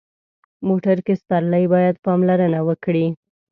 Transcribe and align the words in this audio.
موټر 0.67 0.97
کې 1.05 1.13
سپرلي 1.21 1.65
باید 1.73 1.95
پاملرنه 2.05 2.59
وکړي. 2.67 3.05